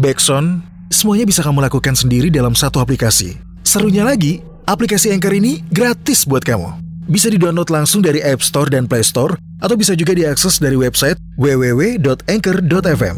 backsound, 0.00 0.64
semuanya 0.88 1.28
bisa 1.28 1.44
kamu 1.44 1.60
lakukan 1.60 1.92
sendiri 1.92 2.32
dalam 2.32 2.56
satu 2.56 2.80
aplikasi. 2.80 3.36
Serunya 3.60 4.02
lagi, 4.02 4.40
aplikasi 4.64 5.12
Anchor 5.12 5.36
ini 5.36 5.60
gratis 5.68 6.24
buat 6.24 6.40
kamu. 6.40 6.80
Bisa 7.06 7.28
di-download 7.28 7.68
langsung 7.68 8.00
dari 8.00 8.24
App 8.24 8.40
Store 8.40 8.72
dan 8.72 8.88
Play 8.88 9.04
Store, 9.04 9.36
atau 9.60 9.76
bisa 9.76 9.92
juga 9.92 10.16
diakses 10.16 10.56
dari 10.56 10.74
website 10.74 11.20
www.anchor.fm. 11.36 13.16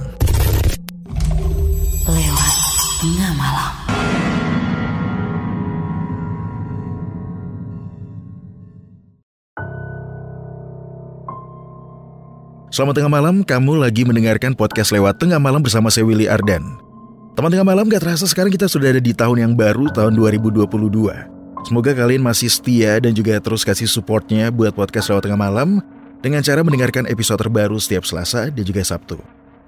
Selamat 12.73 12.97
tengah 12.97 13.13
malam, 13.13 13.45
kamu 13.45 13.85
lagi 13.85 14.01
mendengarkan 14.01 14.57
podcast 14.57 14.97
lewat 14.97 15.21
tengah 15.21 15.37
malam 15.37 15.61
bersama 15.61 15.93
saya 15.93 16.09
Willy 16.09 16.25
Ardan. 16.25 16.81
Teman 17.37 17.53
tengah 17.53 17.69
malam 17.69 17.85
gak 17.85 18.01
terasa 18.01 18.25
sekarang 18.25 18.49
kita 18.49 18.65
sudah 18.65 18.97
ada 18.97 18.97
di 18.97 19.13
tahun 19.13 19.45
yang 19.45 19.53
baru, 19.53 19.93
tahun 19.93 20.17
2022. 20.17 20.65
Semoga 21.69 21.93
kalian 21.93 22.25
masih 22.25 22.49
setia 22.49 22.97
dan 22.97 23.13
juga 23.13 23.37
terus 23.45 23.61
kasih 23.61 23.85
supportnya 23.85 24.49
buat 24.49 24.73
podcast 24.73 25.13
lewat 25.13 25.29
tengah 25.29 25.37
malam 25.37 25.85
dengan 26.25 26.41
cara 26.41 26.65
mendengarkan 26.65 27.05
episode 27.13 27.45
terbaru 27.45 27.77
setiap 27.77 28.09
Selasa 28.09 28.49
dan 28.49 28.65
juga 28.65 28.81
Sabtu. 28.81 29.21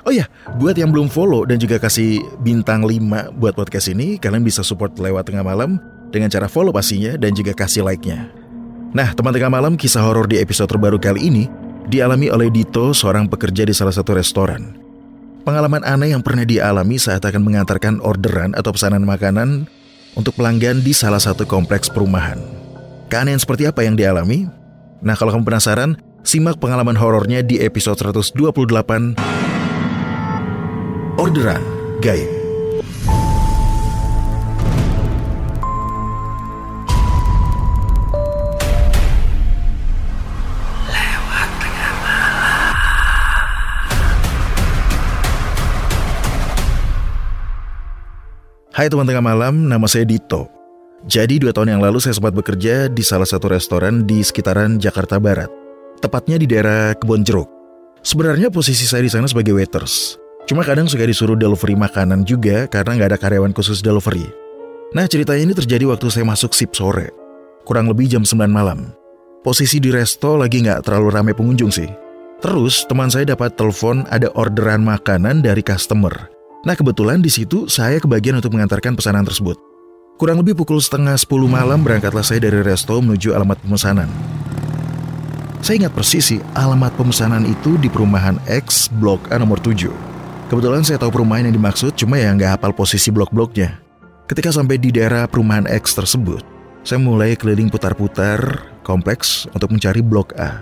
Oh 0.09 0.13
ya, 0.13 0.25
buat 0.57 0.73
yang 0.73 0.89
belum 0.89 1.13
follow 1.13 1.45
dan 1.45 1.61
juga 1.61 1.77
kasih 1.77 2.25
bintang 2.41 2.89
5 2.89 3.37
buat 3.37 3.53
podcast 3.53 3.93
ini, 3.93 4.17
kalian 4.17 4.41
bisa 4.41 4.65
support 4.65 4.97
lewat 4.97 5.29
tengah 5.29 5.45
malam 5.45 5.77
dengan 6.09 6.33
cara 6.33 6.49
follow 6.49 6.73
pastinya 6.73 7.21
dan 7.21 7.37
juga 7.37 7.53
kasih 7.53 7.85
like-nya. 7.85 8.33
Nah, 8.97 9.13
teman 9.13 9.37
tengah 9.37 9.53
malam 9.53 9.77
kisah 9.77 10.01
horor 10.01 10.25
di 10.25 10.41
episode 10.41 10.73
terbaru 10.73 10.97
kali 10.97 11.29
ini 11.29 11.45
dialami 11.89 12.33
oleh 12.33 12.49
Dito, 12.49 12.93
seorang 12.93 13.29
pekerja 13.29 13.65
di 13.65 13.75
salah 13.77 13.93
satu 13.93 14.17
restoran. 14.17 14.77
Pengalaman 15.45 15.85
aneh 15.85 16.17
yang 16.17 16.25
pernah 16.25 16.49
dialami 16.49 16.97
saat 16.97 17.21
akan 17.21 17.45
mengantarkan 17.45 18.01
orderan 18.01 18.57
atau 18.57 18.73
pesanan 18.73 19.05
makanan 19.05 19.69
untuk 20.17 20.33
pelanggan 20.41 20.81
di 20.81 20.97
salah 20.97 21.21
satu 21.21 21.45
kompleks 21.45 21.93
perumahan. 21.93 22.41
Keanehan 23.13 23.37
seperti 23.37 23.69
apa 23.69 23.85
yang 23.85 23.95
dialami? 23.95 24.49
Nah, 25.05 25.13
kalau 25.13 25.37
kamu 25.37 25.45
penasaran, 25.45 26.01
simak 26.25 26.57
pengalaman 26.57 26.97
horornya 26.97 27.45
di 27.45 27.61
episode 27.61 28.01
128 28.01 29.21
Orderan 31.21 31.63
Gaib. 32.01 32.44
Hai 48.85 48.93
teman 48.93 49.09
tengah 49.09 49.25
malam, 49.25 49.65
nama 49.65 49.89
saya 49.89 50.05
Dito. 50.05 50.45
Jadi 51.09 51.41
dua 51.41 51.57
tahun 51.57 51.73
yang 51.73 51.81
lalu 51.81 52.05
saya 52.05 52.21
sempat 52.21 52.37
bekerja 52.37 52.93
di 52.93 53.01
salah 53.01 53.25
satu 53.25 53.49
restoran 53.49 54.05
di 54.05 54.21
sekitaran 54.21 54.77
Jakarta 54.77 55.17
Barat. 55.17 55.49
Tepatnya 56.05 56.37
di 56.37 56.45
daerah 56.45 56.93
Kebon 56.93 57.25
Jeruk. 57.25 57.49
Sebenarnya 58.05 58.53
posisi 58.53 58.85
saya 58.85 59.01
di 59.01 59.09
sana 59.09 59.25
sebagai 59.25 59.57
waiters. 59.57 60.21
Cuma 60.45 60.69
kadang 60.69 60.85
suka 60.85 61.09
disuruh 61.09 61.33
delivery 61.33 61.73
makanan 61.73 62.29
juga 62.29 62.69
karena 62.69 63.01
nggak 63.01 63.09
ada 63.09 63.19
karyawan 63.25 63.57
khusus 63.57 63.81
delivery. 63.81 64.29
Nah 64.93 65.09
ceritanya 65.09 65.49
ini 65.49 65.55
terjadi 65.57 65.89
waktu 65.89 66.13
saya 66.13 66.29
masuk 66.29 66.53
sip 66.53 66.77
sore. 66.77 67.09
Kurang 67.65 67.89
lebih 67.89 68.13
jam 68.13 68.29
9 68.29 68.37
malam. 68.53 68.93
Posisi 69.41 69.81
di 69.81 69.97
resto 69.97 70.37
lagi 70.37 70.61
nggak 70.61 70.85
terlalu 70.85 71.09
ramai 71.09 71.33
pengunjung 71.33 71.73
sih. 71.73 71.89
Terus 72.45 72.85
teman 72.85 73.09
saya 73.09 73.33
dapat 73.33 73.57
telepon 73.57 74.05
ada 74.13 74.29
orderan 74.37 74.85
makanan 74.85 75.41
dari 75.41 75.65
customer. 75.65 76.34
Nah 76.65 76.73
kebetulan 76.73 77.21
di 77.21 77.29
situ 77.29 77.69
saya 77.69 78.01
kebagian 78.01 78.41
untuk 78.41 78.57
mengantarkan 78.57 78.97
pesanan 78.97 79.21
tersebut. 79.21 79.61
Kurang 80.17 80.41
lebih 80.41 80.57
pukul 80.57 80.81
setengah 80.81 81.13
10 81.13 81.29
malam 81.45 81.85
berangkatlah 81.85 82.25
saya 82.25 82.41
dari 82.41 82.65
resto 82.65 82.97
menuju 83.05 83.37
alamat 83.37 83.61
pemesanan. 83.61 84.09
Saya 85.61 85.85
ingat 85.85 85.93
persis 85.97 86.25
sih, 86.25 86.41
alamat 86.57 86.93
pemesanan 86.97 87.45
itu 87.45 87.77
di 87.81 87.93
perumahan 87.93 88.41
X 88.49 88.89
Blok 88.89 89.29
A 89.29 89.37
nomor 89.37 89.61
7. 89.61 89.89
Kebetulan 90.49 90.85
saya 90.85 91.01
tahu 91.01 91.21
perumahan 91.21 91.49
yang 91.49 91.57
dimaksud, 91.57 91.97
cuma 91.97 92.21
ya 92.21 92.33
nggak 92.33 92.61
hafal 92.61 92.73
posisi 92.77 93.09
blok-bloknya. 93.09 93.81
Ketika 94.29 94.53
sampai 94.53 94.77
di 94.81 94.93
daerah 94.93 95.25
perumahan 95.25 95.69
X 95.69 95.97
tersebut, 95.97 96.45
saya 96.85 97.01
mulai 97.01 97.33
keliling 97.37 97.73
putar-putar 97.73 98.41
kompleks 98.85 99.49
untuk 99.57 99.73
mencari 99.73 100.05
blok 100.05 100.37
A. 100.37 100.61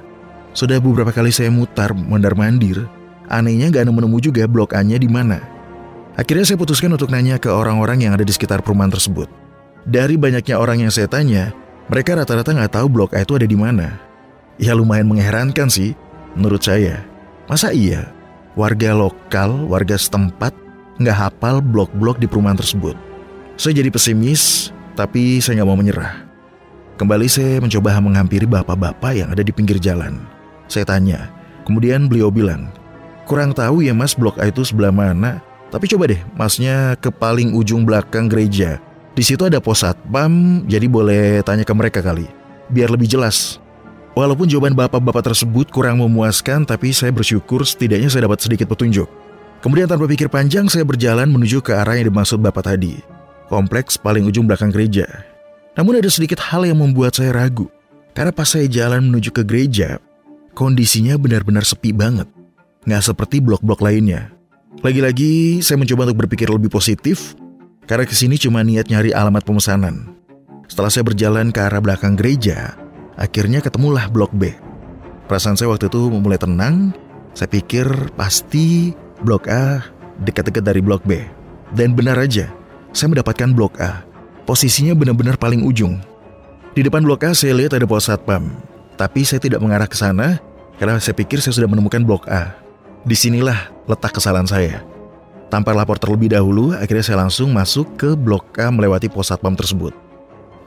Sudah 0.55 0.79
beberapa 0.79 1.11
kali 1.11 1.35
saya 1.35 1.51
mutar 1.51 1.95
mondar-mandir, 1.95 2.87
anehnya 3.27 3.71
nggak 3.75 3.87
nemu-nemu 3.87 4.19
juga 4.23 4.47
blok 4.47 4.75
A-nya 4.75 4.99
di 5.03 5.11
mana. 5.11 5.62
Akhirnya 6.13 6.45
saya 6.45 6.61
putuskan 6.61 6.93
untuk 6.93 7.09
nanya 7.09 7.41
ke 7.41 7.49
orang-orang 7.49 8.05
yang 8.05 8.13
ada 8.13 8.25
di 8.25 8.33
sekitar 8.33 8.61
perumahan 8.61 8.93
tersebut. 8.93 9.33
Dari 9.89 10.21
banyaknya 10.21 10.61
orang 10.61 10.85
yang 10.85 10.93
saya 10.93 11.09
tanya, 11.09 11.57
mereka 11.89 12.13
rata-rata 12.15 12.53
nggak 12.53 12.73
tahu 12.77 12.87
blok 12.93 13.17
A 13.17 13.25
itu 13.25 13.33
ada 13.35 13.49
di 13.49 13.57
mana. 13.57 13.97
Ya 14.61 14.77
lumayan 14.77 15.09
mengherankan 15.09 15.73
sih, 15.73 15.97
menurut 16.37 16.61
saya. 16.61 17.01
Masa 17.49 17.73
iya, 17.73 18.13
warga 18.53 18.93
lokal, 18.93 19.65
warga 19.67 19.97
setempat, 19.97 20.53
nggak 21.01 21.17
hafal 21.17 21.65
blok-blok 21.65 22.21
di 22.21 22.29
perumahan 22.29 22.61
tersebut. 22.61 22.95
Saya 23.57 23.81
jadi 23.81 23.89
pesimis, 23.89 24.69
tapi 24.95 25.41
saya 25.41 25.61
nggak 25.61 25.69
mau 25.69 25.81
menyerah. 25.81 26.29
Kembali 27.01 27.27
saya 27.27 27.57
mencoba 27.59 27.99
menghampiri 27.99 28.45
bapak-bapak 28.45 29.13
yang 29.17 29.29
ada 29.33 29.41
di 29.41 29.51
pinggir 29.51 29.81
jalan. 29.81 30.21
Saya 30.69 30.85
tanya, 30.85 31.33
kemudian 31.65 32.07
beliau 32.07 32.29
bilang, 32.29 32.69
kurang 33.25 33.57
tahu 33.57 33.81
ya 33.81 33.97
mas 33.97 34.13
blok 34.13 34.37
A 34.39 34.53
itu 34.53 34.63
sebelah 34.63 34.93
mana, 34.93 35.41
tapi 35.73 35.89
coba 35.89 36.05
deh, 36.13 36.21
masnya 36.37 37.01
ke 37.01 37.09
paling 37.09 37.57
ujung 37.57 37.89
belakang 37.89 38.29
gereja. 38.29 38.77
Di 39.17 39.25
situ 39.25 39.49
ada 39.49 39.57
pos 39.57 39.81
satpam, 39.81 40.61
jadi 40.69 40.85
boleh 40.85 41.41
tanya 41.41 41.65
ke 41.65 41.73
mereka 41.73 42.05
kali. 42.05 42.29
Biar 42.69 42.93
lebih 42.93 43.09
jelas. 43.09 43.57
Walaupun 44.13 44.45
jawaban 44.45 44.77
bapak-bapak 44.77 45.33
tersebut 45.33 45.73
kurang 45.73 46.05
memuaskan, 46.05 46.69
tapi 46.69 46.93
saya 46.93 47.09
bersyukur 47.09 47.65
setidaknya 47.65 48.13
saya 48.13 48.29
dapat 48.29 48.45
sedikit 48.45 48.69
petunjuk. 48.69 49.09
Kemudian 49.65 49.89
tanpa 49.89 50.05
pikir 50.05 50.29
panjang, 50.29 50.69
saya 50.69 50.85
berjalan 50.85 51.33
menuju 51.33 51.65
ke 51.65 51.73
arah 51.73 51.97
yang 51.97 52.13
dimaksud 52.13 52.37
bapak 52.45 52.69
tadi. 52.69 53.01
Kompleks 53.49 53.97
paling 53.97 54.29
ujung 54.29 54.45
belakang 54.45 54.69
gereja. 54.69 55.09
Namun 55.73 55.97
ada 55.97 56.13
sedikit 56.13 56.37
hal 56.53 56.69
yang 56.69 56.85
membuat 56.85 57.17
saya 57.17 57.33
ragu. 57.33 57.73
Karena 58.13 58.29
pas 58.29 58.45
saya 58.45 58.69
jalan 58.69 59.09
menuju 59.09 59.33
ke 59.33 59.41
gereja, 59.41 59.97
kondisinya 60.53 61.17
benar-benar 61.17 61.65
sepi 61.65 61.97
banget. 61.97 62.29
Nggak 62.85 63.09
seperti 63.09 63.41
blok-blok 63.41 63.81
lainnya. 63.81 64.42
Lagi-lagi 64.81 65.61
saya 65.61 65.77
mencoba 65.77 66.09
untuk 66.09 66.25
berpikir 66.25 66.49
lebih 66.49 66.73
positif 66.73 67.37
karena 67.85 68.09
ke 68.09 68.17
sini 68.17 68.41
cuma 68.41 68.65
niat 68.65 68.89
nyari 68.89 69.13
alamat 69.13 69.45
pemesanan. 69.45 70.17
Setelah 70.65 70.89
saya 70.89 71.05
berjalan 71.05 71.53
ke 71.53 71.61
arah 71.61 71.85
belakang 71.85 72.17
gereja, 72.17 72.73
akhirnya 73.21 73.61
ketemulah 73.61 74.09
blok 74.09 74.33
B. 74.33 74.57
Perasaan 75.29 75.61
saya 75.61 75.69
waktu 75.69 75.93
itu 75.93 76.09
mulai 76.09 76.41
tenang. 76.41 76.97
Saya 77.37 77.53
pikir 77.53 77.85
pasti 78.17 78.97
blok 79.21 79.45
A 79.53 79.85
dekat-dekat 80.25 80.65
dari 80.65 80.81
blok 80.81 81.05
B. 81.05 81.21
Dan 81.77 81.93
benar 81.93 82.17
aja, 82.17 82.49
saya 82.97 83.13
mendapatkan 83.13 83.53
blok 83.53 83.77
A. 83.77 84.01
Posisinya 84.49 84.97
benar-benar 84.97 85.37
paling 85.37 85.69
ujung. 85.69 86.01
Di 86.73 86.81
depan 86.81 87.05
blok 87.05 87.29
A 87.29 87.37
saya 87.37 87.53
lihat 87.53 87.77
ada 87.77 87.85
pos 87.85 88.09
satpam. 88.09 88.49
Tapi 88.97 89.21
saya 89.29 89.41
tidak 89.45 89.61
mengarah 89.61 89.85
ke 89.85 89.97
sana 90.01 90.41
karena 90.81 90.97
saya 90.97 91.13
pikir 91.13 91.45
saya 91.45 91.53
sudah 91.53 91.69
menemukan 91.69 92.01
blok 92.01 92.25
A. 92.33 92.62
Di 93.03 93.19
sinilah 93.19 93.71
letak 93.91 94.15
kesalahan 94.15 94.47
saya. 94.47 94.87
Tanpa 95.51 95.75
lapor 95.75 95.99
terlebih 95.99 96.33
dahulu, 96.33 96.73
akhirnya 96.73 97.03
saya 97.03 97.19
langsung 97.27 97.51
masuk 97.51 97.99
ke 97.99 98.15
Blok 98.15 98.57
A 98.63 98.71
melewati 98.71 99.11
pos 99.11 99.29
satpam 99.29 99.59
tersebut. 99.59 99.93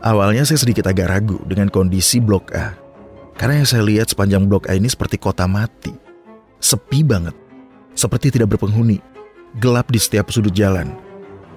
Awalnya 0.04 0.46
saya 0.46 0.60
sedikit 0.60 0.86
agak 0.86 1.10
ragu 1.10 1.40
dengan 1.48 1.72
kondisi 1.72 2.20
Blok 2.20 2.54
A. 2.54 2.76
Karena 3.40 3.64
yang 3.64 3.68
saya 3.68 3.82
lihat 3.88 4.12
sepanjang 4.12 4.46
Blok 4.46 4.68
A 4.70 4.76
ini 4.76 4.92
seperti 4.92 5.16
kota 5.18 5.48
mati. 5.48 5.96
Sepi 6.60 7.02
banget. 7.02 7.34
Seperti 7.96 8.36
tidak 8.36 8.54
berpenghuni. 8.54 9.00
Gelap 9.58 9.88
di 9.88 9.98
setiap 9.98 10.28
sudut 10.30 10.52
jalan. 10.52 10.92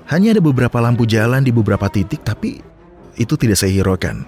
Hanya 0.08 0.38
ada 0.38 0.40
beberapa 0.40 0.78
lampu 0.80 1.04
jalan 1.04 1.42
di 1.42 1.52
beberapa 1.52 1.90
titik, 1.90 2.22
tapi 2.24 2.62
itu 3.18 3.34
tidak 3.34 3.58
saya 3.58 3.74
hiraukan. 3.74 4.24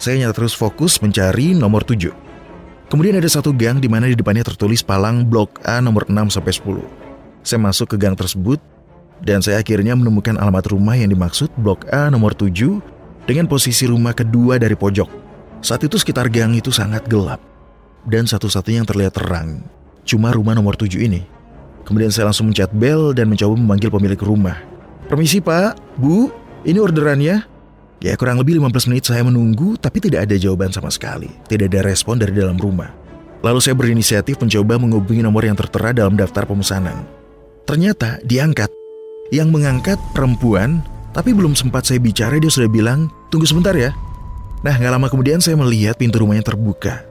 Saya 0.00 0.24
nyata 0.24 0.42
terus 0.42 0.56
fokus 0.56 0.98
mencari 0.98 1.54
nomor 1.54 1.86
7. 1.86 2.21
Kemudian 2.92 3.16
ada 3.16 3.24
satu 3.24 3.56
gang 3.56 3.80
di 3.80 3.88
mana 3.88 4.04
di 4.04 4.12
depannya 4.12 4.44
tertulis 4.44 4.84
palang 4.84 5.24
blok 5.24 5.64
A 5.64 5.80
nomor 5.80 6.04
6 6.04 6.28
sampai 6.28 6.52
10. 6.52 6.84
Saya 7.40 7.56
masuk 7.64 7.88
ke 7.88 7.96
gang 7.96 8.12
tersebut 8.12 8.60
Dan 9.22 9.38
saya 9.38 9.62
akhirnya 9.62 9.94
menemukan 9.94 10.34
alamat 10.34 10.74
rumah 10.74 10.98
yang 10.98 11.14
dimaksud 11.14 11.46
Blok 11.54 11.86
A 11.94 12.10
nomor 12.10 12.34
7 12.34 12.82
dengan 13.22 13.46
posisi 13.46 13.86
rumah 13.86 14.10
kedua 14.10 14.58
dari 14.58 14.74
pojok. 14.74 15.06
Saat 15.62 15.86
itu 15.86 15.94
sekitar 15.94 16.26
gang 16.26 16.58
itu 16.58 16.74
sangat 16.74 17.06
gelap. 17.06 17.38
Dan 18.02 18.26
satu-satunya 18.26 18.82
yang 18.82 18.88
terlihat 18.90 19.14
terang, 19.14 19.62
cuma 20.02 20.34
rumah 20.34 20.58
nomor 20.58 20.74
7 20.74 20.98
ini. 20.98 21.22
Kemudian 21.86 22.10
saya 22.10 22.34
langsung 22.34 22.50
mencet 22.50 22.74
bel 22.74 23.14
dan 23.14 23.30
mencoba 23.30 23.54
memanggil 23.54 23.94
pemilik 23.94 24.18
rumah. 24.18 24.58
Permisi 25.06 25.38
pak, 25.38 25.78
bu, 26.02 26.34
ini 26.66 26.82
orderannya. 26.82 27.46
Ya 28.02 28.18
kurang 28.18 28.42
lebih 28.42 28.58
15 28.58 28.90
menit 28.90 29.06
saya 29.06 29.22
menunggu 29.22 29.78
tapi 29.78 30.02
tidak 30.02 30.26
ada 30.26 30.34
jawaban 30.34 30.74
sama 30.74 30.90
sekali. 30.90 31.30
Tidak 31.46 31.70
ada 31.70 31.86
respon 31.86 32.18
dari 32.18 32.34
dalam 32.34 32.58
rumah. 32.58 32.90
Lalu 33.46 33.62
saya 33.62 33.78
berinisiatif 33.78 34.42
mencoba 34.42 34.74
menghubungi 34.74 35.22
nomor 35.22 35.46
yang 35.46 35.54
tertera 35.54 35.94
dalam 35.94 36.18
daftar 36.18 36.42
pemesanan. 36.42 37.06
Ternyata 37.62 38.18
diangkat. 38.26 38.74
Yang 39.30 39.48
mengangkat 39.54 39.98
perempuan, 40.12 40.82
tapi 41.14 41.30
belum 41.30 41.54
sempat 41.54 41.86
saya 41.86 42.02
bicara 42.02 42.36
dia 42.42 42.50
sudah 42.50 42.68
bilang, 42.68 43.06
tunggu 43.30 43.46
sebentar 43.46 43.72
ya. 43.72 43.94
Nah 44.66 44.74
gak 44.76 44.92
lama 44.92 45.06
kemudian 45.06 45.38
saya 45.38 45.54
melihat 45.54 45.94
pintu 45.94 46.26
rumahnya 46.26 46.42
terbuka. 46.42 47.06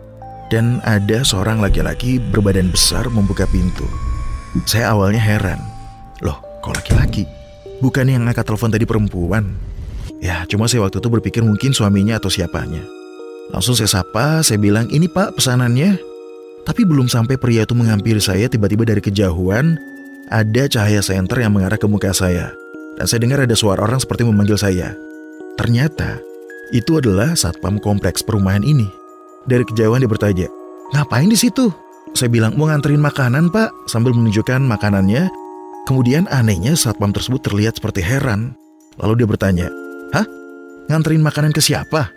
Dan 0.51 0.83
ada 0.83 1.23
seorang 1.23 1.63
laki-laki 1.63 2.19
berbadan 2.19 2.67
besar 2.67 3.07
membuka 3.07 3.47
pintu. 3.47 3.87
Saya 4.67 4.91
awalnya 4.91 5.23
heran. 5.23 5.59
Loh, 6.19 6.44
kok 6.59 6.75
laki-laki? 6.75 7.23
Bukan 7.79 8.11
yang 8.11 8.27
angkat 8.27 8.44
telepon 8.44 8.75
tadi 8.75 8.83
perempuan. 8.83 9.70
Ya, 10.21 10.45
cuma 10.45 10.69
saya 10.69 10.85
waktu 10.85 11.01
itu 11.01 11.09
berpikir 11.09 11.41
mungkin 11.41 11.73
suaminya 11.73 12.21
atau 12.21 12.29
siapanya. 12.29 12.85
Langsung 13.50 13.73
saya 13.73 13.89
sapa, 13.89 14.45
saya 14.45 14.62
bilang, 14.62 14.85
ini 14.94 15.09
pak 15.09 15.35
pesanannya. 15.35 15.97
Tapi 16.62 16.85
belum 16.85 17.09
sampai 17.09 17.41
pria 17.41 17.65
itu 17.65 17.73
menghampiri 17.73 18.21
saya, 18.21 18.45
tiba-tiba 18.45 18.85
dari 18.85 19.01
kejauhan, 19.01 19.81
ada 20.29 20.63
cahaya 20.69 21.01
senter 21.01 21.41
yang 21.41 21.57
mengarah 21.57 21.75
ke 21.75 21.89
muka 21.89 22.13
saya. 22.13 22.53
Dan 23.01 23.09
saya 23.09 23.19
dengar 23.25 23.41
ada 23.41 23.57
suara 23.57 23.81
orang 23.81 23.97
seperti 23.97 24.21
memanggil 24.21 24.62
saya. 24.62 24.94
Ternyata, 25.57 26.21
itu 26.69 27.01
adalah 27.01 27.33
satpam 27.33 27.81
kompleks 27.81 28.21
perumahan 28.21 28.62
ini. 28.62 28.85
Dari 29.50 29.65
kejauhan 29.65 30.06
dia 30.06 30.12
bertanya, 30.12 30.47
ngapain 30.94 31.27
di 31.27 31.35
situ? 31.35 31.73
Saya 32.13 32.29
bilang, 32.29 32.53
mau 32.56 32.69
nganterin 32.69 33.01
makanan 33.01 33.50
pak, 33.50 33.73
sambil 33.89 34.13
menunjukkan 34.13 34.62
makanannya. 34.62 35.33
Kemudian 35.89 36.29
anehnya 36.29 36.77
satpam 36.77 37.09
tersebut 37.09 37.41
terlihat 37.41 37.81
seperti 37.81 38.06
heran. 38.06 38.53
Lalu 39.01 39.25
dia 39.25 39.27
bertanya, 39.27 39.68
Hah? 40.11 40.25
Nganterin 40.91 41.23
makanan 41.23 41.51
ke 41.55 41.63
siapa? 41.63 42.11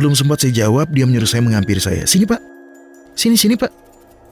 Belum 0.00 0.16
sempat 0.16 0.40
saya 0.40 0.64
jawab, 0.64 0.88
dia 0.92 1.04
menyuruh 1.04 1.28
saya 1.28 1.44
menghampiri 1.44 1.80
saya. 1.80 2.08
Sini 2.08 2.24
pak. 2.24 2.40
Sini, 3.12 3.36
sini 3.36 3.56
pak. 3.56 3.68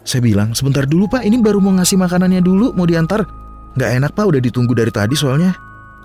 Saya 0.07 0.25
bilang, 0.25 0.57
sebentar 0.57 0.89
dulu 0.89 1.05
pak, 1.09 1.25
ini 1.25 1.37
baru 1.37 1.61
mau 1.61 1.77
ngasih 1.77 2.01
makanannya 2.01 2.41
dulu, 2.41 2.73
mau 2.73 2.89
diantar. 2.89 3.29
Gak 3.77 3.91
enak 4.01 4.17
pak, 4.17 4.25
udah 4.25 4.41
ditunggu 4.41 4.73
dari 4.73 4.89
tadi 4.89 5.13
soalnya. 5.13 5.53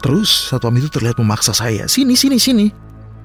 Terus 0.04 0.52
satpam 0.52 0.76
itu 0.76 0.92
terlihat 0.92 1.16
memaksa 1.16 1.56
saya. 1.56 1.88
Sini, 1.88 2.20
sini, 2.20 2.36
sini. 2.36 2.68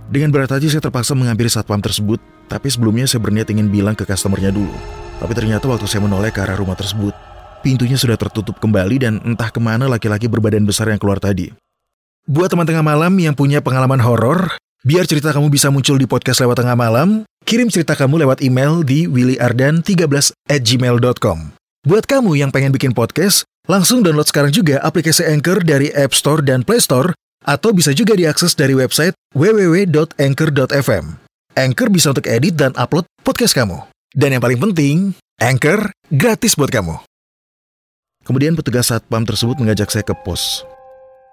Dengan 0.08 0.30
berat 0.30 0.54
hati 0.54 0.70
saya 0.70 0.78
terpaksa 0.78 1.19
menghampiri 1.19 1.50
satpam 1.50 1.82
tersebut, 1.82 2.22
tapi 2.46 2.70
sebelumnya 2.70 3.04
saya 3.04 3.19
berniat 3.19 3.50
ingin 3.50 3.66
bilang 3.66 3.98
ke 3.98 4.06
customernya 4.06 4.54
dulu. 4.54 4.72
Tapi 5.19 5.32
ternyata 5.34 5.66
waktu 5.66 5.90
saya 5.90 6.06
menoleh 6.06 6.30
ke 6.30 6.38
arah 6.38 6.54
rumah 6.54 6.78
tersebut, 6.78 7.12
pintunya 7.66 7.98
sudah 7.98 8.14
tertutup 8.14 8.56
kembali 8.62 8.96
dan 9.02 9.19
entah 9.26 9.50
ke 9.50 9.58
mana 9.58 9.90
laki-laki 9.90 10.30
berbadan 10.30 10.62
besar 10.62 10.88
yang 10.88 11.02
keluar 11.02 11.19
tadi. 11.19 11.68
Buat 12.28 12.52
teman 12.52 12.69
tengah 12.69 12.84
malam 12.84 13.16
yang 13.16 13.32
punya 13.32 13.64
pengalaman 13.64 14.04
horor, 14.04 14.52
biar 14.84 15.08
cerita 15.08 15.32
kamu 15.32 15.48
bisa 15.48 15.72
muncul 15.72 15.96
di 15.96 16.04
podcast 16.04 16.44
lewat 16.44 16.60
tengah 16.60 16.76
malam, 16.76 17.25
kirim 17.48 17.72
cerita 17.72 17.96
kamu 17.96 18.20
lewat 18.20 18.44
email 18.44 18.84
di 18.84 19.08
willyardan13 19.08 20.36
at 20.52 20.60
gmail.com. 20.60 21.56
Buat 21.88 22.04
kamu 22.04 22.36
yang 22.36 22.52
pengen 22.52 22.76
bikin 22.76 22.92
podcast, 22.92 23.48
langsung 23.64 24.04
download 24.04 24.28
sekarang 24.28 24.52
juga 24.52 24.76
aplikasi 24.84 25.25
Anchor 25.25 25.64
dari 25.64 25.88
App 25.96 26.12
Store 26.12 26.44
dan 26.44 26.69
Play 26.69 26.84
Store, 26.84 27.16
atau 27.48 27.72
bisa 27.72 27.96
juga 27.96 28.12
diakses 28.12 28.52
dari 28.52 28.76
website 28.76 29.16
www.anchor.fm. 29.32 31.04
Anchor 31.56 31.88
bisa 31.88 32.12
untuk 32.12 32.28
edit 32.28 32.60
dan 32.60 32.76
upload 32.76 33.08
podcast 33.25 33.56
kamu. 33.56 33.88
Dan 34.12 34.36
yang 34.36 34.44
paling 34.44 34.60
penting, 34.60 35.16
Anchor 35.40 35.96
gratis 36.12 36.60
buat 36.60 36.69
kamu. 36.69 36.92
Kemudian 38.28 38.52
petugas 38.52 38.92
satpam 38.92 39.25
tersebut 39.25 39.56
mengajak 39.56 39.88
saya 39.88 40.04
ke 40.04 40.12
pos. 40.12 40.69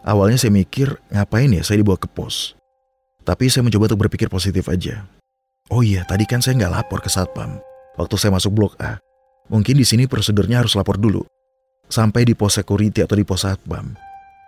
Awalnya 0.03 0.41
saya 0.41 0.51
mikir, 0.51 0.99
ngapain 1.13 1.53
ya 1.53 1.63
saya 1.63 1.79
dibawa 1.79 1.95
ke 1.95 2.09
pos? 2.09 2.57
Tapi 3.25 3.49
saya 3.49 3.65
mencoba 3.65 3.89
untuk 3.89 4.05
berpikir 4.05 4.29
positif 4.29 4.67
aja. 4.69 5.07
Oh 5.73 5.81
iya, 5.81 6.05
tadi 6.05 6.29
kan 6.29 6.43
saya 6.45 6.61
nggak 6.61 6.73
lapor 6.77 7.01
ke 7.01 7.09
satpam. 7.09 7.57
Waktu 7.97 8.15
saya 8.21 8.35
masuk 8.35 8.53
blok 8.53 8.73
A. 8.77 9.01
Mungkin 9.49 9.77
di 9.77 9.85
sini 9.85 10.05
prosedurnya 10.05 10.61
harus 10.61 10.77
lapor 10.77 11.01
dulu. 11.01 11.25
Sampai 11.89 12.25
di 12.25 12.37
pos 12.37 12.57
security 12.57 13.01
atau 13.01 13.17
di 13.17 13.25
pos 13.25 13.45
satpam. 13.45 13.97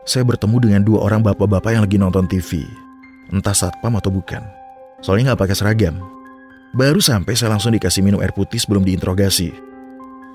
Saya 0.05 0.23
bertemu 0.25 0.57
dengan 0.61 0.81
dua 0.85 1.09
orang 1.09 1.25
bapak-bapak 1.25 1.73
yang 1.73 1.83
lagi 1.85 1.97
nonton 1.97 2.29
TV. 2.29 2.61
Entah 3.33 3.53
satpam 3.57 3.97
atau 3.97 4.13
bukan. 4.13 4.45
Soalnya 5.01 5.33
nggak 5.33 5.41
pakai 5.45 5.57
seragam. 5.57 5.97
Baru 6.77 7.01
sampai 7.01 7.33
saya 7.33 7.55
langsung 7.55 7.73
dikasih 7.73 8.05
minum 8.05 8.21
air 8.21 8.33
putih 8.35 8.61
sebelum 8.61 8.85
diinterogasi. 8.85 9.53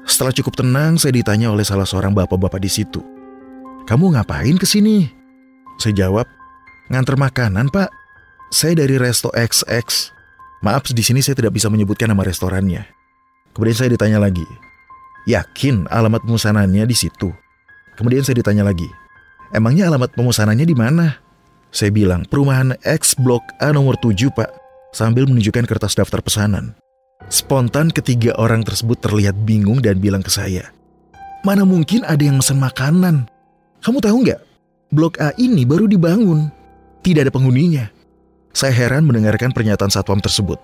Setelah 0.02 0.34
cukup 0.34 0.58
tenang, 0.58 0.98
saya 0.98 1.14
ditanya 1.14 1.54
oleh 1.54 1.62
salah 1.62 1.86
seorang 1.86 2.10
bapak-bapak 2.10 2.58
di 2.58 2.70
situ. 2.70 2.98
Kamu 3.82 4.14
ngapain 4.14 4.54
ke 4.58 4.66
sini? 4.66 5.10
Saya 5.82 6.06
jawab, 6.06 6.26
nganter 6.86 7.18
makanan 7.18 7.66
pak. 7.74 7.90
Saya 8.54 8.78
dari 8.78 8.94
Resto 8.94 9.32
XX. 9.34 10.14
Maaf 10.62 10.86
di 10.86 11.02
sini 11.02 11.18
saya 11.18 11.34
tidak 11.34 11.58
bisa 11.58 11.66
menyebutkan 11.66 12.06
nama 12.06 12.22
restorannya. 12.22 12.86
Kemudian 13.50 13.74
saya 13.74 13.90
ditanya 13.90 14.22
lagi, 14.22 14.46
yakin 15.26 15.90
alamat 15.90 16.22
pemesanannya 16.22 16.86
di 16.86 16.96
situ? 16.96 17.34
Kemudian 17.98 18.22
saya 18.22 18.38
ditanya 18.38 18.62
lagi, 18.62 18.86
emangnya 19.50 19.90
alamat 19.90 20.14
pemesanannya 20.14 20.64
di 20.64 20.76
mana? 20.78 21.18
Saya 21.74 21.90
bilang, 21.90 22.22
perumahan 22.24 22.78
X 22.86 23.18
Blok 23.18 23.42
A 23.58 23.74
nomor 23.74 23.98
7 23.98 24.30
pak, 24.30 24.48
sambil 24.94 25.26
menunjukkan 25.26 25.66
kertas 25.66 25.98
daftar 25.98 26.22
pesanan. 26.22 26.78
Spontan 27.26 27.90
ketiga 27.90 28.36
orang 28.38 28.62
tersebut 28.62 29.02
terlihat 29.02 29.34
bingung 29.42 29.82
dan 29.82 29.98
bilang 29.98 30.22
ke 30.22 30.30
saya, 30.30 30.70
Mana 31.42 31.66
mungkin 31.66 32.06
ada 32.06 32.22
yang 32.22 32.38
mesen 32.38 32.62
makanan? 32.62 33.26
Kamu 33.82 33.98
tahu 33.98 34.22
nggak? 34.22 34.40
Blok 34.94 35.18
A 35.18 35.34
ini 35.42 35.66
baru 35.66 35.90
dibangun. 35.90 36.46
Tidak 37.02 37.26
ada 37.26 37.34
penghuninya. 37.34 37.90
Saya 38.54 38.70
heran 38.70 39.02
mendengarkan 39.02 39.50
pernyataan 39.50 39.90
satpam 39.90 40.22
tersebut. 40.22 40.54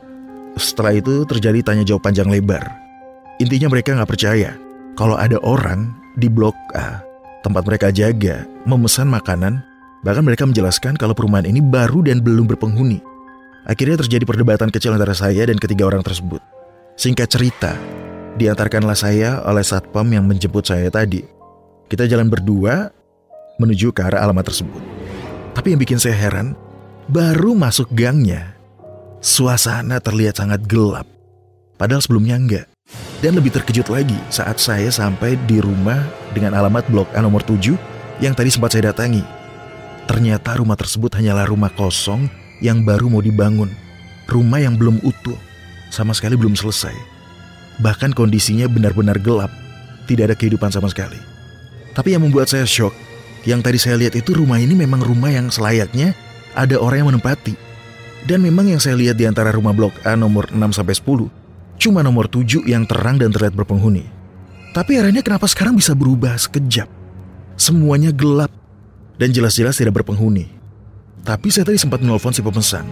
Setelah 0.55 0.95
itu 0.95 1.27
terjadi 1.27 1.67
tanya 1.67 1.83
jawab 1.83 2.07
panjang 2.07 2.31
lebar. 2.31 2.63
Intinya 3.43 3.75
mereka 3.75 3.99
nggak 3.99 4.07
percaya 4.07 4.55
kalau 4.95 5.19
ada 5.19 5.35
orang 5.43 5.91
di 6.15 6.31
Blok 6.31 6.55
A, 6.79 7.03
tempat 7.43 7.67
mereka 7.67 7.91
jaga, 7.91 8.47
memesan 8.63 9.11
makanan, 9.11 9.67
bahkan 10.07 10.23
mereka 10.23 10.47
menjelaskan 10.47 10.95
kalau 10.95 11.11
perumahan 11.11 11.51
ini 11.51 11.59
baru 11.59 12.07
dan 12.07 12.23
belum 12.23 12.47
berpenghuni. 12.47 13.03
Akhirnya 13.67 13.99
terjadi 13.99 14.27
perdebatan 14.27 14.71
kecil 14.71 14.95
antara 14.95 15.19
saya 15.19 15.43
dan 15.43 15.59
ketiga 15.59 15.91
orang 15.91 16.07
tersebut. 16.07 16.39
Singkat 16.95 17.29
cerita, 17.31 17.75
diantarkanlah 18.39 18.95
saya 18.95 19.43
oleh 19.43 19.67
satpam 19.67 20.07
yang 20.07 20.23
menjemput 20.23 20.67
saya 20.71 20.87
tadi. 20.87 21.23
Kita 21.91 22.07
jalan 22.07 22.31
berdua 22.31 22.91
menuju 23.59 23.91
ke 23.91 24.01
arah 24.07 24.23
alamat 24.25 24.49
tersebut. 24.49 24.81
Tapi 25.53 25.75
yang 25.75 25.81
bikin 25.83 25.99
saya 25.99 26.15
heran, 26.15 26.55
baru 27.11 27.59
masuk 27.59 27.91
gangnya, 27.91 28.55
suasana 29.19 29.99
terlihat 29.99 30.39
sangat 30.39 30.63
gelap. 30.71 31.05
Padahal 31.75 32.03
sebelumnya 32.03 32.39
enggak. 32.39 32.67
Dan 33.19 33.35
lebih 33.35 33.51
terkejut 33.51 33.91
lagi 33.91 34.15
saat 34.31 34.63
saya 34.63 34.89
sampai 34.95 35.35
di 35.51 35.59
rumah 35.59 35.99
dengan 36.31 36.55
alamat 36.55 36.87
blok 36.87 37.11
A 37.19 37.21
nomor 37.21 37.43
7 37.43 37.75
yang 38.23 38.33
tadi 38.33 38.47
sempat 38.49 38.73
saya 38.73 38.95
datangi. 38.95 39.27
Ternyata 40.07 40.57
rumah 40.63 40.79
tersebut 40.79 41.11
hanyalah 41.19 41.51
rumah 41.51 41.69
kosong 41.75 42.31
yang 42.63 42.87
baru 42.87 43.11
mau 43.11 43.21
dibangun. 43.21 43.69
Rumah 44.31 44.61
yang 44.63 44.79
belum 44.79 45.03
utuh, 45.03 45.37
sama 45.91 46.15
sekali 46.15 46.39
belum 46.39 46.55
selesai. 46.55 46.95
Bahkan 47.83 48.15
kondisinya 48.15 48.71
benar-benar 48.71 49.19
gelap, 49.19 49.51
tidak 50.07 50.33
ada 50.33 50.37
kehidupan 50.39 50.71
sama 50.71 50.87
sekali. 50.87 51.19
Tapi 51.97 52.15
yang 52.15 52.23
membuat 52.23 52.47
saya 52.47 52.63
shock 52.63 52.95
yang 53.49 53.65
tadi 53.65 53.81
saya 53.81 53.97
lihat 53.97 54.13
itu 54.13 54.37
rumah 54.37 54.61
ini 54.61 54.77
memang 54.77 55.01
rumah 55.01 55.33
yang 55.33 55.49
selayaknya 55.49 56.13
ada 56.53 56.77
orang 56.77 57.01
yang 57.01 57.09
menempati. 57.17 57.57
Dan 58.29 58.45
memang 58.45 58.69
yang 58.69 58.77
saya 58.77 58.93
lihat 59.01 59.17
di 59.17 59.25
antara 59.25 59.49
rumah 59.49 59.73
blok 59.73 59.97
A 60.05 60.13
nomor 60.13 60.53
6 60.53 60.61
sampai 60.77 60.93
10 60.93 61.81
cuma 61.81 62.05
nomor 62.05 62.29
7 62.29 62.67
yang 62.69 62.85
terang 62.85 63.17
dan 63.17 63.33
terlihat 63.33 63.57
berpenghuni. 63.57 64.05
Tapi 64.77 65.01
akhirnya 65.01 65.25
kenapa 65.25 65.49
sekarang 65.49 65.79
bisa 65.79 65.97
berubah 65.97 66.37
sekejap? 66.37 66.91
Semuanya 67.57 68.13
gelap 68.13 68.53
dan 69.17 69.33
jelas-jelas 69.33 69.81
tidak 69.81 70.03
berpenghuni. 70.03 70.51
Tapi 71.25 71.49
saya 71.49 71.65
tadi 71.65 71.81
sempat 71.81 72.05
menelpon 72.05 72.37
si 72.37 72.45
pemesan. 72.45 72.85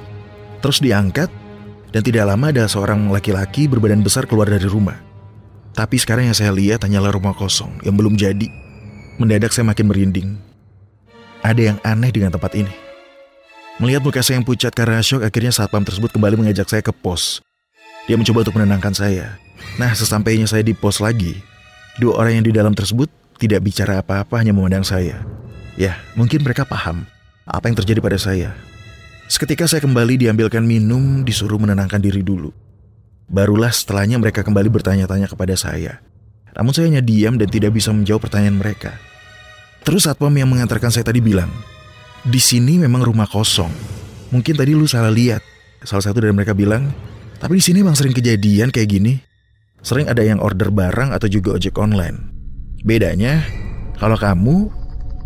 Terus 0.64 0.80
diangkat 0.80 1.28
dan 1.92 2.02
tidak 2.02 2.32
lama 2.32 2.48
ada 2.48 2.64
seorang 2.64 3.12
laki-laki 3.12 3.68
berbadan 3.68 4.00
besar 4.00 4.25
keluar 4.25 4.48
dari 4.48 4.64
rumah. 4.64 4.96
Tapi 5.76 6.00
sekarang 6.00 6.32
yang 6.32 6.36
saya 6.38 6.56
lihat 6.56 6.80
hanyalah 6.88 7.12
rumah 7.12 7.36
kosong 7.36 7.84
yang 7.84 7.92
belum 7.92 8.16
jadi. 8.16 8.48
Mendadak 9.20 9.52
saya 9.52 9.68
makin 9.68 9.92
merinding. 9.92 10.45
Ada 11.46 11.62
yang 11.62 11.78
aneh 11.86 12.10
dengan 12.10 12.34
tempat 12.34 12.58
ini. 12.58 12.74
Melihat 13.78 14.02
muka 14.02 14.18
saya 14.18 14.42
yang 14.42 14.46
pucat 14.48 14.74
karena 14.74 14.98
syok, 14.98 15.22
akhirnya 15.22 15.54
satpam 15.54 15.86
tersebut 15.86 16.10
kembali 16.10 16.42
mengajak 16.42 16.66
saya 16.66 16.82
ke 16.82 16.90
pos. 16.90 17.38
Dia 18.10 18.18
mencoba 18.18 18.42
untuk 18.42 18.58
menenangkan 18.58 18.90
saya. 18.90 19.38
Nah, 19.78 19.94
sesampainya 19.94 20.50
saya 20.50 20.66
di 20.66 20.74
pos 20.74 20.98
lagi, 20.98 21.38
dua 22.02 22.18
orang 22.18 22.42
yang 22.42 22.46
di 22.50 22.52
dalam 22.56 22.74
tersebut 22.74 23.06
tidak 23.38 23.62
bicara 23.62 24.02
apa-apa 24.02 24.42
hanya 24.42 24.50
memandang 24.50 24.82
saya. 24.82 25.22
Ya, 25.78 25.94
mungkin 26.18 26.42
mereka 26.42 26.66
paham 26.66 27.06
apa 27.46 27.70
yang 27.70 27.78
terjadi 27.78 28.02
pada 28.02 28.18
saya. 28.18 28.50
Seketika 29.30 29.70
saya 29.70 29.78
kembali 29.86 30.26
diambilkan 30.26 30.66
minum, 30.66 31.22
disuruh 31.22 31.62
menenangkan 31.62 32.02
diri 32.02 32.26
dulu. 32.26 32.50
Barulah 33.30 33.70
setelahnya 33.70 34.18
mereka 34.18 34.42
kembali 34.42 34.66
bertanya-tanya 34.66 35.30
kepada 35.30 35.54
saya. 35.54 36.02
Namun 36.58 36.74
saya 36.74 36.90
hanya 36.90 37.06
diam 37.06 37.38
dan 37.38 37.46
tidak 37.46 37.70
bisa 37.70 37.94
menjawab 37.94 38.26
pertanyaan 38.26 38.58
mereka. 38.58 38.98
Terus 39.87 40.02
satpam 40.11 40.35
yang 40.35 40.50
mengantarkan 40.50 40.90
saya 40.90 41.07
tadi 41.07 41.23
bilang, 41.23 41.47
di 42.26 42.43
sini 42.43 42.75
memang 42.75 43.07
rumah 43.07 43.31
kosong. 43.31 43.71
Mungkin 44.35 44.59
tadi 44.59 44.75
lu 44.75 44.83
salah 44.90 45.14
lihat. 45.14 45.38
Salah 45.87 46.02
satu 46.02 46.19
dari 46.19 46.35
mereka 46.35 46.59
bilang, 46.59 46.90
tapi 47.38 47.62
di 47.62 47.62
sini 47.62 47.87
emang 47.87 47.95
sering 47.95 48.11
kejadian 48.11 48.75
kayak 48.75 48.90
gini. 48.90 49.23
Sering 49.87 50.11
ada 50.11 50.26
yang 50.26 50.43
order 50.43 50.75
barang 50.75 51.14
atau 51.14 51.31
juga 51.31 51.55
ojek 51.55 51.78
online. 51.78 52.19
Bedanya, 52.83 53.47
kalau 54.02 54.19
kamu 54.19 54.66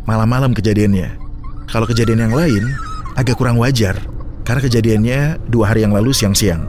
malam-malam 0.04 0.52
kejadiannya. 0.52 1.16
Kalau 1.64 1.88
kejadian 1.88 2.28
yang 2.28 2.36
lain, 2.36 2.68
agak 3.16 3.40
kurang 3.40 3.56
wajar. 3.56 3.96
Karena 4.44 4.60
kejadiannya 4.60 5.20
dua 5.48 5.72
hari 5.72 5.88
yang 5.88 5.96
lalu 5.96 6.12
siang-siang. 6.12 6.68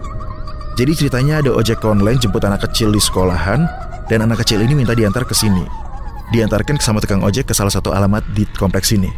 Jadi 0.79 0.95
ceritanya 0.95 1.43
ada 1.43 1.51
ojek 1.51 1.83
online 1.83 2.23
jemput 2.23 2.47
anak 2.47 2.71
kecil 2.71 2.95
di 2.95 3.03
sekolahan 3.03 3.67
dan 4.07 4.23
anak 4.23 4.47
kecil 4.47 4.63
ini 4.63 4.79
minta 4.79 4.95
diantar 4.95 5.27
ke 5.27 5.35
sini. 5.35 5.90
Diantarkan 6.31 6.79
sama 6.79 7.03
tukang 7.03 7.19
ojek 7.27 7.51
ke 7.51 7.53
salah 7.53 7.71
satu 7.71 7.91
alamat 7.91 8.23
di 8.31 8.47
kompleks 8.55 8.95
ini. 8.95 9.11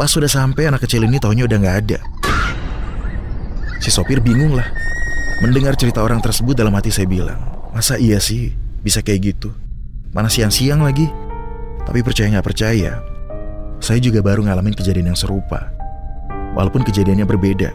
Pas 0.00 0.08
sudah 0.08 0.32
sampai 0.32 0.72
anak 0.72 0.88
kecil 0.88 1.04
ini 1.04 1.20
taunya 1.20 1.44
udah 1.44 1.58
nggak 1.60 1.76
ada. 1.84 1.98
Si 3.84 3.92
sopir 3.92 4.24
bingung 4.24 4.56
lah. 4.56 4.64
Mendengar 5.44 5.76
cerita 5.76 6.02
orang 6.02 6.18
tersebut 6.18 6.56
dalam 6.56 6.74
hati 6.74 6.90
saya 6.90 7.06
bilang, 7.06 7.38
masa 7.70 7.94
iya 7.94 8.18
sih 8.18 8.50
bisa 8.82 9.04
kayak 9.04 9.36
gitu? 9.36 9.54
Mana 10.10 10.26
siang-siang 10.26 10.82
lagi? 10.82 11.06
Tapi 11.86 12.02
percaya 12.02 12.26
nggak 12.32 12.46
percaya, 12.48 12.98
saya 13.78 14.02
juga 14.02 14.18
baru 14.18 14.42
ngalamin 14.42 14.74
kejadian 14.74 15.14
yang 15.14 15.18
serupa. 15.18 15.70
Walaupun 16.58 16.82
kejadiannya 16.82 17.22
berbeda, 17.22 17.70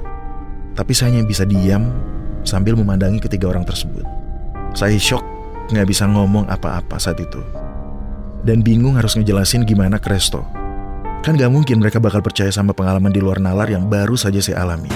tapi 0.75 0.91
saya 0.91 1.15
hanya 1.15 1.23
bisa 1.23 1.47
diam 1.47 1.87
sambil 2.43 2.75
memandangi 2.75 3.23
ketiga 3.23 3.47
orang 3.47 3.63
tersebut. 3.63 4.03
Saya 4.75 4.99
shock, 4.99 5.23
nggak 5.71 5.87
bisa 5.87 6.03
ngomong 6.03 6.51
apa-apa 6.51 6.99
saat 6.99 7.21
itu. 7.23 7.39
Dan 8.43 8.59
bingung 8.59 8.99
harus 8.99 9.15
ngejelasin 9.15 9.63
gimana 9.63 9.95
ke 10.03 10.11
Resto. 10.11 10.43
Kan 11.23 11.39
gak 11.39 11.47
mungkin 11.47 11.79
mereka 11.79 12.03
bakal 12.03 12.19
percaya 12.19 12.51
sama 12.51 12.75
pengalaman 12.75 13.07
di 13.07 13.23
luar 13.23 13.39
nalar 13.39 13.71
yang 13.71 13.87
baru 13.87 14.19
saja 14.19 14.43
saya 14.43 14.67
alami. 14.67 14.91